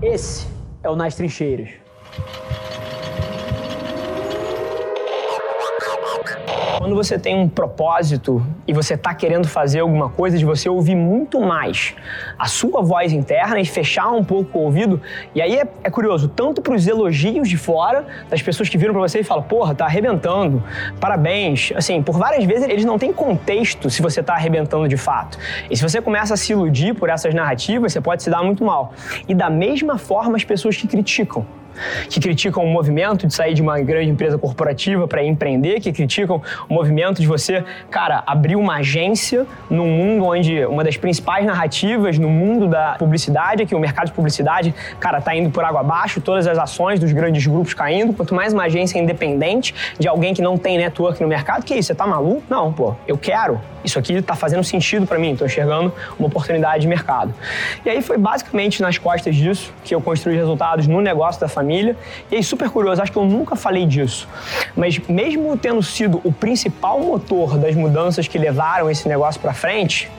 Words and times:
Esse 0.00 0.46
é 0.84 0.88
o 0.88 0.94
Nas 0.94 1.16
Trincheiras. 1.16 1.70
Quando 6.78 6.94
você 6.94 7.18
tem 7.18 7.34
um 7.34 7.48
propósito 7.48 8.40
e 8.64 8.72
você 8.72 8.94
está 8.94 9.12
querendo 9.12 9.48
fazer 9.48 9.80
alguma 9.80 10.08
coisa, 10.08 10.38
de 10.38 10.44
você 10.44 10.68
ouvir 10.68 10.94
muito 10.94 11.40
mais 11.40 11.92
a 12.38 12.46
sua 12.46 12.82
voz 12.82 13.12
interna 13.12 13.58
e 13.58 13.64
fechar 13.64 14.12
um 14.12 14.22
pouco 14.22 14.60
o 14.60 14.62
ouvido. 14.62 15.02
E 15.34 15.42
aí 15.42 15.56
é, 15.56 15.66
é 15.82 15.90
curioso, 15.90 16.28
tanto 16.28 16.62
para 16.62 16.72
os 16.72 16.86
elogios 16.86 17.48
de 17.48 17.56
fora, 17.56 18.06
das 18.30 18.40
pessoas 18.40 18.68
que 18.68 18.78
viram 18.78 18.92
para 18.92 19.02
você 19.02 19.18
e 19.18 19.24
falam, 19.24 19.42
porra, 19.42 19.74
tá 19.74 19.86
arrebentando, 19.86 20.62
parabéns. 21.00 21.72
Assim, 21.74 22.00
por 22.00 22.16
várias 22.16 22.44
vezes 22.44 22.68
eles 22.68 22.84
não 22.84 22.96
têm 22.96 23.12
contexto 23.12 23.90
se 23.90 24.00
você 24.00 24.22
tá 24.22 24.34
arrebentando 24.34 24.86
de 24.86 24.96
fato. 24.96 25.36
E 25.68 25.76
se 25.76 25.82
você 25.82 26.00
começa 26.00 26.34
a 26.34 26.36
se 26.36 26.52
iludir 26.52 26.94
por 26.94 27.10
essas 27.10 27.34
narrativas, 27.34 27.92
você 27.92 28.00
pode 28.00 28.22
se 28.22 28.30
dar 28.30 28.44
muito 28.44 28.64
mal. 28.64 28.92
E 29.26 29.34
da 29.34 29.50
mesma 29.50 29.98
forma 29.98 30.36
as 30.36 30.44
pessoas 30.44 30.76
que 30.76 30.86
criticam 30.86 31.44
que 32.08 32.20
criticam 32.20 32.64
o 32.64 32.68
movimento 32.68 33.26
de 33.26 33.34
sair 33.34 33.54
de 33.54 33.62
uma 33.62 33.80
grande 33.80 34.10
empresa 34.10 34.38
corporativa 34.38 35.06
para 35.06 35.22
empreender, 35.22 35.80
que 35.80 35.92
criticam 35.92 36.42
o 36.68 36.74
movimento 36.74 37.20
de 37.20 37.26
você, 37.26 37.64
cara, 37.90 38.22
abrir 38.26 38.56
uma 38.56 38.76
agência 38.76 39.46
num 39.70 39.86
mundo 39.86 40.24
onde 40.24 40.64
uma 40.66 40.84
das 40.84 40.96
principais 40.96 41.44
narrativas 41.44 42.18
no 42.18 42.28
mundo 42.28 42.66
da 42.66 42.96
publicidade 42.98 43.62
é 43.62 43.66
que 43.66 43.74
o 43.74 43.78
mercado 43.78 44.06
de 44.06 44.12
publicidade, 44.12 44.74
cara, 44.98 45.20
tá 45.20 45.34
indo 45.34 45.50
por 45.50 45.64
água 45.64 45.80
abaixo, 45.80 46.20
todas 46.20 46.46
as 46.46 46.58
ações 46.58 46.98
dos 46.98 47.12
grandes 47.12 47.46
grupos 47.46 47.74
caindo, 47.74 48.12
quanto 48.12 48.34
mais 48.34 48.52
uma 48.52 48.64
agência 48.64 48.98
independente 48.98 49.74
de 49.98 50.08
alguém 50.08 50.34
que 50.34 50.42
não 50.42 50.56
tem 50.56 50.78
network 50.78 51.20
no 51.22 51.28
mercado, 51.28 51.64
que 51.64 51.74
isso, 51.74 51.88
você 51.88 51.94
tá 51.94 52.06
maluco? 52.06 52.42
Não, 52.48 52.72
pô, 52.72 52.94
eu 53.06 53.16
quero. 53.16 53.60
Isso 53.84 53.98
aqui 53.98 54.20
tá 54.20 54.34
fazendo 54.34 54.64
sentido 54.64 55.06
para 55.06 55.18
mim, 55.18 55.36
tô 55.36 55.44
enxergando 55.44 55.92
uma 56.18 56.28
oportunidade 56.28 56.82
de 56.82 56.88
mercado. 56.88 57.32
E 57.84 57.88
aí 57.88 58.02
foi 58.02 58.18
basicamente 58.18 58.82
nas 58.82 58.98
costas 58.98 59.34
disso 59.34 59.72
que 59.84 59.94
eu 59.94 60.00
construí 60.00 60.36
resultados 60.36 60.86
no 60.86 61.00
negócio 61.00 61.40
da 61.40 61.48
família 61.48 61.67
família. 61.68 61.96
E 62.30 62.36
aí, 62.36 62.42
super 62.42 62.70
curioso, 62.70 63.02
acho 63.02 63.12
que 63.12 63.18
eu 63.18 63.24
nunca 63.24 63.54
falei 63.54 63.84
disso. 63.84 64.26
Mas 64.74 64.98
mesmo 64.98 65.56
tendo 65.58 65.82
sido 65.82 66.20
o 66.24 66.32
principal 66.32 66.98
motor 67.00 67.58
das 67.58 67.74
mudanças 67.74 68.26
que 68.26 68.38
levaram 68.38 68.90
esse 68.90 69.06
negócio 69.06 69.38
para 69.40 69.52
frente, 69.52 70.10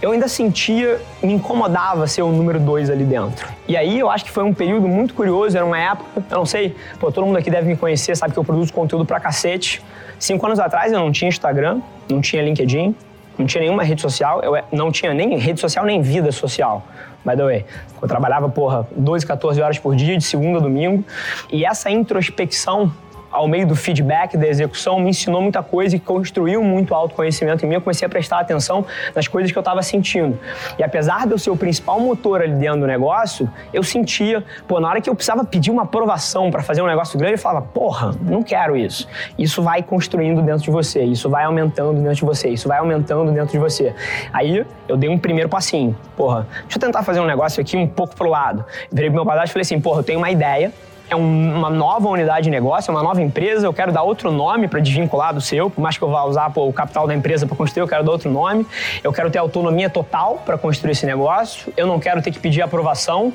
eu 0.00 0.12
ainda 0.12 0.28
sentia, 0.28 1.00
me 1.22 1.34
incomodava 1.34 2.06
ser 2.06 2.22
o 2.22 2.30
número 2.32 2.58
dois 2.58 2.90
ali 2.90 3.04
dentro. 3.04 3.46
E 3.68 3.76
aí 3.76 3.98
eu 3.98 4.10
acho 4.10 4.24
que 4.24 4.30
foi 4.30 4.42
um 4.42 4.52
período 4.52 4.88
muito 4.88 5.14
curioso, 5.14 5.56
era 5.56 5.64
uma 5.64 5.78
época, 5.78 6.22
eu 6.30 6.38
não 6.38 6.46
sei, 6.46 6.74
pô, 6.98 7.12
todo 7.12 7.26
mundo 7.26 7.38
aqui 7.38 7.50
deve 7.50 7.68
me 7.68 7.76
conhecer, 7.76 8.16
sabe 8.16 8.32
que 8.32 8.38
eu 8.38 8.44
produzo 8.44 8.72
conteúdo 8.72 9.04
pra 9.04 9.20
cacete. 9.20 9.82
Cinco 10.18 10.46
anos 10.46 10.58
atrás 10.58 10.92
eu 10.92 10.98
não 10.98 11.12
tinha 11.12 11.28
Instagram, 11.28 11.80
não 12.08 12.20
tinha 12.20 12.42
LinkedIn, 12.42 12.94
não 13.38 13.46
tinha 13.46 13.62
nenhuma 13.62 13.82
rede 13.82 14.00
social, 14.00 14.40
eu 14.42 14.62
não 14.72 14.90
tinha 14.90 15.12
nem 15.12 15.36
rede 15.38 15.60
social 15.60 15.84
nem 15.84 16.00
vida 16.02 16.30
social 16.32 16.82
by 17.24 17.36
the 17.36 17.42
way. 17.42 17.64
Eu 18.00 18.06
trabalhava, 18.06 18.48
porra, 18.48 18.86
12, 18.94 19.26
14 19.26 19.60
horas 19.62 19.78
por 19.78 19.96
dia, 19.96 20.16
de 20.16 20.24
segunda 20.24 20.58
a 20.58 20.60
domingo. 20.60 21.04
E 21.50 21.64
essa 21.64 21.90
introspecção 21.90 22.92
ao 23.34 23.48
meio 23.48 23.66
do 23.66 23.74
feedback, 23.74 24.36
da 24.36 24.46
execução, 24.46 25.00
me 25.00 25.10
ensinou 25.10 25.42
muita 25.42 25.60
coisa 25.60 25.96
e 25.96 25.98
construiu 25.98 26.62
muito 26.62 26.94
autoconhecimento 26.94 27.66
em 27.66 27.68
mim. 27.68 27.74
Eu 27.74 27.80
comecei 27.80 28.06
a 28.06 28.08
prestar 28.08 28.38
atenção 28.38 28.86
nas 29.12 29.26
coisas 29.26 29.50
que 29.50 29.58
eu 29.58 29.60
estava 29.60 29.82
sentindo. 29.82 30.38
E 30.78 30.84
apesar 30.84 31.26
de 31.26 31.32
eu 31.32 31.38
ser 31.38 31.50
o 31.50 31.56
principal 31.56 31.98
motor 31.98 32.40
ali 32.40 32.54
dentro 32.54 32.80
do 32.80 32.86
negócio, 32.86 33.50
eu 33.72 33.82
sentia, 33.82 34.44
pô, 34.68 34.78
na 34.78 34.88
hora 34.88 35.00
que 35.00 35.10
eu 35.10 35.14
precisava 35.16 35.44
pedir 35.44 35.72
uma 35.72 35.82
aprovação 35.82 36.48
para 36.48 36.62
fazer 36.62 36.80
um 36.80 36.86
negócio 36.86 37.18
grande, 37.18 37.34
eu 37.34 37.38
falava, 37.38 37.66
porra, 37.66 38.14
não 38.22 38.40
quero 38.40 38.76
isso. 38.76 39.08
Isso 39.36 39.60
vai 39.60 39.82
construindo 39.82 40.40
dentro 40.40 40.62
de 40.62 40.70
você, 40.70 41.02
isso 41.02 41.28
vai 41.28 41.42
aumentando 41.42 41.92
dentro 42.00 42.14
de 42.14 42.24
você, 42.24 42.50
isso 42.50 42.68
vai 42.68 42.78
aumentando 42.78 43.32
dentro 43.32 43.50
de 43.50 43.58
você. 43.58 43.92
Aí 44.32 44.64
eu 44.86 44.96
dei 44.96 45.10
um 45.10 45.18
primeiro 45.18 45.48
passinho, 45.48 45.96
porra, 46.16 46.46
deixa 46.62 46.76
eu 46.76 46.80
tentar 46.80 47.02
fazer 47.02 47.18
um 47.18 47.26
negócio 47.26 47.60
aqui 47.60 47.76
um 47.76 47.88
pouco 47.88 48.14
pro 48.14 48.28
lado. 48.28 48.64
Virei 48.92 49.10
pro 49.10 49.16
meu 49.16 49.26
padrasto 49.26 49.50
e 49.50 49.52
falei 49.54 49.62
assim, 49.62 49.80
porra, 49.80 50.00
eu 50.00 50.04
tenho 50.04 50.18
uma 50.18 50.30
ideia, 50.30 50.72
é 51.08 51.16
um, 51.16 51.56
uma 51.56 51.70
nova 51.70 52.08
unidade 52.08 52.44
de 52.44 52.50
negócio, 52.50 52.90
é 52.90 52.94
uma 52.94 53.02
nova 53.02 53.22
empresa, 53.22 53.66
eu 53.66 53.72
quero 53.72 53.92
dar 53.92 54.02
outro 54.02 54.32
nome 54.32 54.68
para 54.68 54.80
desvincular 54.80 55.34
do 55.34 55.40
seu, 55.40 55.70
por 55.70 55.80
mais 55.80 55.98
que 55.98 56.04
eu 56.04 56.10
vá 56.10 56.24
usar 56.24 56.50
pô, 56.50 56.66
o 56.66 56.72
capital 56.72 57.06
da 57.06 57.14
empresa 57.14 57.46
para 57.46 57.56
construir, 57.56 57.82
eu 57.82 57.88
quero 57.88 58.04
dar 58.04 58.12
outro 58.12 58.30
nome. 58.30 58.66
Eu 59.02 59.12
quero 59.12 59.30
ter 59.30 59.38
autonomia 59.38 59.90
total 59.90 60.42
para 60.44 60.56
construir 60.56 60.92
esse 60.92 61.06
negócio. 61.06 61.72
Eu 61.76 61.86
não 61.86 61.98
quero 61.98 62.22
ter 62.22 62.30
que 62.30 62.38
pedir 62.38 62.62
aprovação 62.62 63.32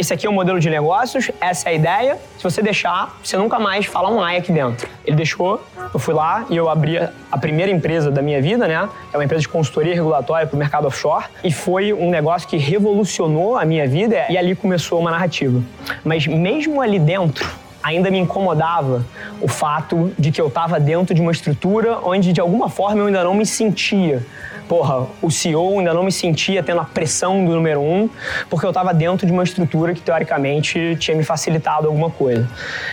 esse 0.00 0.14
aqui 0.14 0.26
é 0.26 0.30
o 0.30 0.32
modelo 0.32 0.58
de 0.58 0.70
negócios, 0.70 1.30
essa 1.42 1.68
é 1.68 1.72
a 1.72 1.74
ideia. 1.74 2.18
Se 2.38 2.42
você 2.42 2.62
deixar, 2.62 3.18
você 3.22 3.36
nunca 3.36 3.58
mais 3.58 3.84
fala 3.84 4.10
um 4.10 4.22
ai 4.22 4.38
aqui 4.38 4.50
dentro. 4.50 4.88
Ele 5.04 5.14
deixou, 5.14 5.62
eu 5.92 6.00
fui 6.00 6.14
lá 6.14 6.46
e 6.48 6.56
eu 6.56 6.70
abri 6.70 6.96
a 6.98 7.38
primeira 7.38 7.70
empresa 7.70 8.10
da 8.10 8.22
minha 8.22 8.40
vida, 8.40 8.66
né? 8.66 8.88
É 9.12 9.16
uma 9.18 9.24
empresa 9.24 9.42
de 9.42 9.48
consultoria 9.48 9.94
regulatória 9.94 10.46
para 10.46 10.56
o 10.56 10.58
mercado 10.58 10.86
offshore. 10.86 11.26
E 11.44 11.52
foi 11.52 11.92
um 11.92 12.08
negócio 12.08 12.48
que 12.48 12.56
revolucionou 12.56 13.58
a 13.58 13.64
minha 13.66 13.86
vida 13.86 14.24
e 14.30 14.38
ali 14.38 14.54
começou 14.54 14.98
uma 14.98 15.10
narrativa. 15.10 15.60
Mas 16.02 16.26
mesmo 16.26 16.80
ali 16.80 16.98
dentro, 16.98 17.09
ainda 17.82 18.10
me 18.10 18.18
incomodava 18.18 19.04
o 19.40 19.48
fato 19.48 20.12
de 20.18 20.30
que 20.30 20.40
eu 20.40 20.48
estava 20.48 20.78
dentro 20.78 21.14
de 21.14 21.20
uma 21.20 21.32
estrutura 21.32 21.98
onde 22.04 22.32
de 22.32 22.40
alguma 22.40 22.68
forma 22.68 23.00
eu 23.00 23.06
ainda 23.06 23.24
não 23.24 23.34
me 23.34 23.46
sentia 23.46 24.24
porra, 24.70 25.08
o 25.20 25.32
CEO 25.32 25.80
ainda 25.80 25.92
não 25.92 26.04
me 26.04 26.12
sentia 26.12 26.62
tendo 26.62 26.80
a 26.80 26.84
pressão 26.84 27.44
do 27.44 27.56
número 27.56 27.80
um, 27.80 28.08
porque 28.48 28.64
eu 28.64 28.70
estava 28.70 28.94
dentro 28.94 29.26
de 29.26 29.32
uma 29.32 29.42
estrutura 29.42 29.92
que 29.92 30.00
teoricamente 30.00 30.96
tinha 31.00 31.16
me 31.16 31.24
facilitado 31.24 31.88
alguma 31.88 32.08
coisa. 32.08 32.48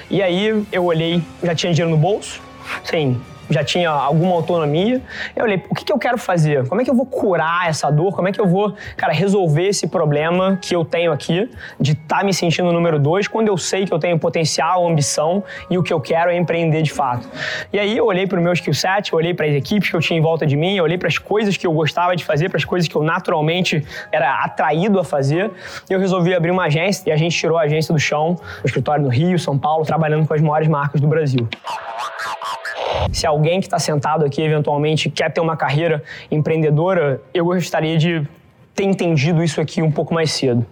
E 0.09 0.23
aí 0.23 0.65
eu 0.71 0.85
olhei, 0.85 1.21
já 1.43 1.53
tinha 1.53 1.71
dinheiro 1.71 1.95
no 1.95 2.01
bolso, 2.01 2.41
sim, 2.83 3.21
já 3.49 3.63
tinha 3.63 3.89
alguma 3.89 4.33
autonomia. 4.33 5.01
Eu 5.35 5.43
olhei, 5.45 5.63
o 5.69 5.75
que, 5.75 5.85
que 5.85 5.93
eu 5.93 5.99
quero 5.99 6.17
fazer? 6.17 6.67
Como 6.67 6.81
é 6.81 6.83
que 6.83 6.89
eu 6.89 6.95
vou 6.95 7.05
curar 7.05 7.69
essa 7.69 7.89
dor? 7.89 8.15
Como 8.15 8.27
é 8.27 8.31
que 8.31 8.39
eu 8.39 8.47
vou, 8.47 8.75
cara, 8.95 9.13
resolver 9.13 9.67
esse 9.67 9.87
problema 9.87 10.57
que 10.61 10.75
eu 10.75 10.83
tenho 10.83 11.11
aqui 11.11 11.49
de 11.79 11.93
estar 11.93 12.19
tá 12.19 12.23
me 12.23 12.33
sentindo 12.33 12.71
número 12.71 12.99
dois 12.99 13.27
quando 13.27 13.47
eu 13.47 13.57
sei 13.57 13.85
que 13.85 13.93
eu 13.93 13.99
tenho 13.99 14.17
potencial, 14.19 14.87
ambição 14.87 15.43
e 15.69 15.77
o 15.77 15.83
que 15.83 15.93
eu 15.93 15.99
quero 15.99 16.31
é 16.31 16.37
empreender 16.37 16.81
de 16.81 16.91
fato. 16.91 17.27
E 17.71 17.79
aí 17.79 17.97
eu 17.97 18.05
olhei 18.05 18.27
para 18.27 18.39
o 18.39 18.43
meu 18.43 18.53
skill 18.53 18.73
set, 18.73 19.11
eu 19.11 19.17
olhei 19.17 19.33
para 19.33 19.45
as 19.45 19.53
equipes 19.53 19.89
que 19.89 19.95
eu 19.95 19.99
tinha 19.99 20.19
em 20.19 20.21
volta 20.21 20.45
de 20.45 20.55
mim, 20.55 20.75
eu 20.75 20.83
olhei 20.83 20.97
para 20.97 21.07
as 21.07 21.17
coisas 21.17 21.55
que 21.57 21.65
eu 21.65 21.71
gostava 21.71 22.15
de 22.15 22.23
fazer, 22.23 22.49
para 22.49 22.57
as 22.57 22.65
coisas 22.65 22.87
que 22.87 22.95
eu 22.95 23.03
naturalmente 23.03 23.85
era 24.11 24.43
atraído 24.43 24.99
a 24.99 25.03
fazer. 25.03 25.51
E 25.89 25.93
eu 25.93 25.99
resolvi 25.99 26.33
abrir 26.33 26.51
uma 26.51 26.65
agência 26.65 27.09
e 27.09 27.11
a 27.11 27.17
gente 27.17 27.37
tirou 27.37 27.57
a 27.57 27.61
agência 27.61 27.93
do 27.93 27.99
chão, 27.99 28.37
o 28.63 28.67
escritório 28.67 29.03
no 29.03 29.09
Rio, 29.09 29.37
São 29.39 29.57
Paulo, 29.57 29.85
trabalhando 29.85 30.27
com 30.27 30.33
as 30.33 30.41
maiores 30.41 30.67
marcas 30.67 31.01
do 31.01 31.07
Brasil. 31.07 31.47
Se 33.11 33.25
alguém 33.25 33.59
que 33.59 33.67
está 33.67 33.79
sentado 33.79 34.25
aqui 34.25 34.41
eventualmente 34.41 35.09
quer 35.09 35.31
ter 35.31 35.41
uma 35.41 35.57
carreira 35.57 36.03
empreendedora, 36.29 37.21
eu 37.33 37.45
gostaria 37.45 37.97
de 37.97 38.27
ter 38.73 38.83
entendido 38.83 39.43
isso 39.43 39.59
aqui 39.59 39.81
um 39.81 39.91
pouco 39.91 40.13
mais 40.13 40.31
cedo. 40.31 40.65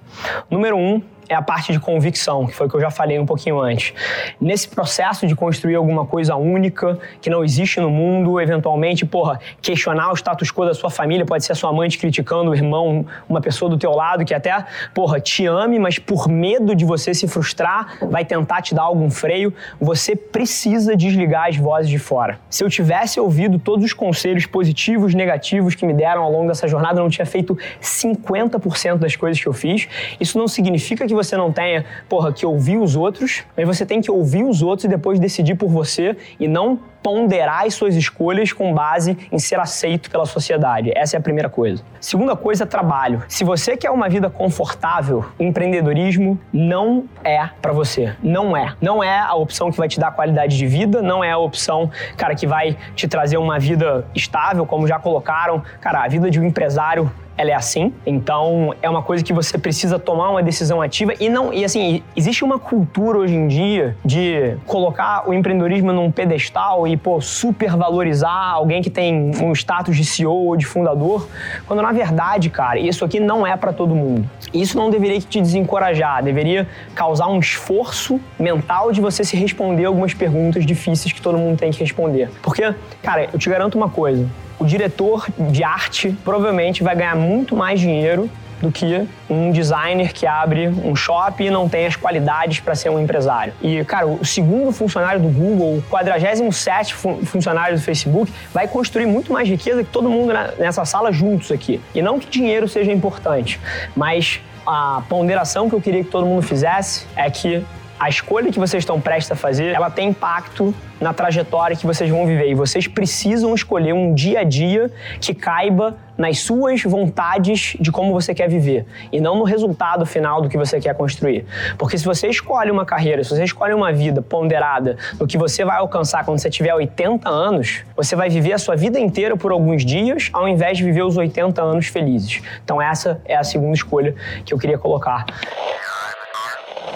Número 0.50 0.78
um, 0.78 1.02
é 1.28 1.36
a 1.36 1.42
parte 1.42 1.72
de 1.72 1.80
convicção, 1.80 2.46
que 2.46 2.54
foi 2.54 2.68
o 2.68 2.70
que 2.70 2.76
eu 2.76 2.82
já 2.82 2.92
falei 2.92 3.20
um 3.20 3.26
pouquinho 3.26 3.60
antes. 3.60 3.94
Nesse 4.40 4.68
processo 4.68 5.26
de 5.28 5.36
construir 5.36 5.76
alguma 5.76 6.06
coisa 6.06 6.36
única, 6.36 6.98
que 7.22 7.30
não 7.30 7.44
existe 7.44 7.80
no 7.80 7.90
mundo, 7.90 8.40
eventualmente, 8.40 9.06
porra, 9.06 9.40
questionar 9.62 10.12
o 10.12 10.16
status 10.16 10.52
quo 10.52 10.66
da 10.66 10.74
sua 10.74 10.90
família, 10.90 11.26
pode 11.26 11.44
ser 11.44 11.54
a 11.54 11.56
sua 11.56 11.72
mãe 11.74 11.90
te 11.90 11.98
criticando, 11.98 12.52
o 12.52 12.56
irmão, 12.56 13.06
uma 13.28 13.42
pessoa 13.42 13.70
do 13.70 13.78
teu 13.78 13.92
lado 13.92 14.24
que 14.24 14.34
até, 14.34 14.66
porra, 14.94 15.20
te 15.20 15.46
ame, 15.46 15.80
mas 15.80 15.98
por 15.98 16.28
medo 16.28 16.76
de 16.76 16.86
você 16.86 17.14
se 17.14 17.28
frustrar, 17.28 17.98
vai 18.10 18.24
tentar 18.24 18.62
te 18.62 18.76
dar 18.76 18.84
algum 18.84 19.10
freio, 19.10 19.54
você 19.80 20.16
precisa 20.16 20.96
desligar 20.96 21.48
as 21.50 21.58
vozes 21.58 21.90
de 21.90 22.00
fora. 22.00 22.40
Se 22.50 22.64
eu 22.64 22.70
tivesse 22.70 23.20
ouvido 23.20 23.58
todos 23.58 23.86
os 23.86 23.94
conselhos 23.94 24.46
positivos, 24.46 25.14
negativos 25.14 25.76
que 25.76 25.86
me 25.86 25.94
deram 25.94 26.24
ao 26.24 26.32
longo 26.32 26.48
dessa 26.48 26.68
jornada, 26.68 27.00
eu 27.00 27.04
não 27.04 27.10
tinha 27.10 27.26
feito 27.26 27.58
50% 27.82 28.98
das 28.98 29.16
coisas 29.16 29.42
que 29.42 29.48
eu 29.48 29.54
fiz. 29.54 29.88
Isso 30.20 30.38
não 30.38 30.48
significa 30.48 31.08
que 31.08 31.15
que 31.16 31.24
você 31.24 31.38
não 31.38 31.52
tenha, 31.52 31.86
porra, 32.10 32.34
que 32.34 32.46
ouvir 32.46 32.78
os 32.78 32.96
outros, 32.96 33.44
mas 33.56 33.66
você 33.66 33.86
tem 33.86 34.02
que 34.02 34.12
ouvir 34.12 34.44
os 34.44 34.62
outros 34.62 34.84
e 34.86 34.88
depois 34.88 35.20
decidir 35.20 35.56
por 35.56 35.70
você 35.70 36.16
e 36.40 36.48
não 36.48 36.80
ponderar 37.02 37.66
as 37.66 37.76
suas 37.76 37.96
escolhas 37.96 38.52
com 38.52 38.74
base 38.74 39.16
em 39.32 39.38
ser 39.38 39.60
aceito 39.60 40.10
pela 40.10 40.26
sociedade. 40.26 40.92
Essa 40.96 41.16
é 41.16 41.20
a 41.20 41.22
primeira 41.22 41.48
coisa. 41.48 41.84
Segunda 42.02 42.36
coisa, 42.36 42.66
trabalho. 42.66 43.24
Se 43.28 43.44
você 43.44 43.78
quer 43.78 43.92
uma 43.92 44.10
vida 44.10 44.28
confortável, 44.28 45.24
empreendedorismo 45.40 46.40
não 46.52 47.06
é 47.24 47.48
para 47.62 47.72
você. 47.72 48.16
Não 48.24 48.58
é. 48.58 48.74
Não 48.82 49.04
é 49.04 49.20
a 49.20 49.36
opção 49.36 49.72
que 49.72 49.78
vai 49.78 49.88
te 49.88 50.00
dar 50.00 50.12
qualidade 50.14 50.58
de 50.58 50.66
vida, 50.66 51.00
não 51.00 51.24
é 51.24 51.30
a 51.30 51.38
opção, 51.38 51.92
cara, 52.18 52.34
que 52.34 52.48
vai 52.48 52.76
te 52.96 53.08
trazer 53.08 53.38
uma 53.38 53.60
vida 53.60 54.08
estável, 54.16 54.66
como 54.66 54.88
já 54.88 54.98
colocaram. 54.98 55.62
Cara, 55.80 56.04
a 56.04 56.08
vida 56.08 56.32
de 56.32 56.40
um 56.40 56.44
empresário 56.44 57.12
ela 57.38 57.52
é 57.52 57.54
assim. 57.54 57.94
Então, 58.06 58.74
é 58.82 58.90
uma 58.90 59.02
coisa 59.02 59.24
que 59.24 59.34
você 59.34 59.58
precisa 59.58 60.00
tomar 60.00 60.30
uma 60.30 60.44
decisão 60.44 60.82
ativa 60.82 61.14
e 61.20 61.30
não 61.30 61.54
e 61.54 61.64
assim, 61.66 62.04
existe 62.16 62.44
uma 62.44 62.58
cultura 62.58 63.20
hoje 63.20 63.36
em 63.36 63.48
dia 63.48 63.96
de 64.04 64.58
colocar 64.66 65.28
o 65.28 65.34
empreendedorismo 65.34 65.92
num 65.92 66.12
pedestal 66.12 66.88
e 66.88 66.96
pô, 66.96 67.20
supervalorizar 67.22 68.54
alguém 68.54 68.82
que 68.82 68.90
tem 68.90 69.32
um 69.42 69.52
status 69.54 69.96
de 69.96 70.06
CEO 70.06 70.48
ou 70.48 70.58
de 70.58 70.66
fundador, 70.66 71.28
quando 71.68 71.82
na 71.82 71.92
verdade, 71.92 72.50
cara, 72.50 72.80
isso 72.80 73.04
aqui 73.04 73.20
não 73.20 73.46
é 73.46 73.56
para 73.56 73.74
todo 73.74 73.96
mundo. 73.96 74.30
Isso 74.54 74.78
não 74.78 74.90
deveria 74.90 75.20
te 75.20 75.42
desencorajar, 75.42 76.24
deveria 76.24 76.68
causar 76.94 77.28
um 77.28 77.40
esforço 77.40 78.20
mental 78.40 78.92
de 78.92 79.02
você 79.02 79.24
se 79.24 79.36
responder 79.36 79.86
algumas 79.86 80.14
perguntas 80.14 80.66
difíceis 80.66 81.12
que 81.12 81.22
todo 81.22 81.38
mundo 81.38 81.58
tem 81.58 81.72
que 81.72 81.80
responder. 81.80 82.30
Porque, 82.42 82.74
cara, 83.02 83.30
eu 83.32 83.40
te 83.40 83.50
garanto 83.50 83.76
uma 83.76 83.90
coisa, 83.90 84.28
o 84.60 84.66
diretor 84.66 85.28
de 85.38 85.64
arte 85.64 86.16
provavelmente 86.24 86.84
vai 86.84 86.96
ganhar 86.96 87.16
muito 87.16 87.56
mais 87.56 87.80
dinheiro 87.80 88.30
do 88.62 88.72
que 88.72 89.08
um 89.30 89.52
designer 89.52 90.14
que 90.14 90.26
abre 90.26 90.68
um 90.68 90.96
shopping 90.96 91.46
e 91.46 91.50
não 91.50 91.68
tem 91.68 91.86
as 91.86 91.96
qualidades 91.96 92.60
para 92.60 92.74
ser 92.74 92.90
um 92.90 93.00
empresário. 93.00 93.54
E, 93.62 93.84
cara, 93.84 94.08
o 94.08 94.24
segundo 94.26 94.72
funcionário 94.72 95.22
do 95.22 95.28
Google, 95.28 95.78
o 95.78 95.84
47 95.90 96.94
funcionário 96.94 97.78
do 97.78 97.82
Facebook, 97.82 98.32
vai 98.54 98.68
construir 98.68 99.06
muito 99.06 99.32
mais 99.32 99.48
riqueza 99.48 99.84
que 99.84 99.90
todo 99.90 100.10
mundo 100.10 100.34
nessa 100.58 100.86
sala 100.86 101.12
juntos 101.12 101.52
aqui. 101.52 101.82
E 101.94 102.02
não 102.02 102.20
que 102.20 102.28
dinheiro 102.28 102.68
seja 102.68 102.92
importante, 102.92 103.60
mas 103.96 104.42
a 104.66 105.04
ponderação 105.08 105.70
que 105.70 105.76
eu 105.76 105.82
queria 105.82 106.04
que 106.04 106.10
todo 106.10 106.26
mundo 106.26 106.42
fizesse 106.42 107.06
é 107.16 107.30
que 107.30 107.64
a 108.00 108.10
escolha 108.10 108.52
que 108.52 108.60
vocês 108.60 108.82
estão 108.82 109.00
prestes 109.00 109.32
a 109.32 109.36
fazer, 109.36 109.74
ela 109.74 109.90
tem 109.90 110.10
impacto 110.10 110.74
na 111.00 111.14
trajetória 111.14 111.76
que 111.76 111.86
vocês 111.86 112.10
vão 112.10 112.26
viver. 112.26 112.50
E 112.50 112.56
vocês 112.56 112.88
precisam 112.88 113.54
escolher 113.54 113.94
um 113.94 114.14
dia 114.14 114.42
a 114.42 114.44
dia 114.44 114.92
que 115.20 115.34
caiba 115.34 115.98
nas 116.18 116.40
suas 116.40 116.82
vontades 116.84 117.76
de 117.80 117.92
como 117.92 118.14
você 118.14 118.34
quer 118.34 118.48
viver 118.48 118.86
e 119.12 119.20
não 119.20 119.38
no 119.38 119.44
resultado 119.44 120.06
final 120.06 120.42
do 120.42 120.48
que 120.48 120.58
você 120.58 120.80
quer 120.80 120.96
construir. 120.96 121.46
Porque 121.78 121.98
se 121.98 122.06
você 122.06 122.28
escolhe 122.28 122.72
uma 122.72 122.86
carreira, 122.86 123.24
se 123.24 123.30
você 123.30 123.44
escolhe 123.44 123.74
uma 123.74 123.92
vida 123.92 124.22
ponderada 124.22 124.98
no 125.20 125.28
que 125.28 125.38
você 125.38 125.66
vai 125.66 125.78
alcançar 125.78 126.24
quando 126.24 126.40
você 126.40 126.50
tiver 126.50 126.74
80 126.74 127.28
anos, 127.30 127.84
você 127.96 128.16
vai 128.16 128.30
viver 128.30 128.54
a 128.54 128.58
sua 128.58 128.76
vida 128.76 128.98
inteira 128.98 129.36
por 129.36 129.52
alguns 129.52 129.86
dias 129.86 130.30
ao 130.32 130.48
invés 130.48 130.78
de 130.78 130.84
viver 130.84 131.04
os 131.04 131.18
80 131.18 131.62
anos 131.62 131.88
felizes. 131.88 132.42
Então 132.64 132.82
essa 132.82 133.22
é 133.26 133.36
a 133.36 133.44
segunda 133.44 133.74
escolha 133.74 134.16
que 134.46 134.54
eu 134.54 134.58
queria 134.58 134.78
colocar. 134.78 135.26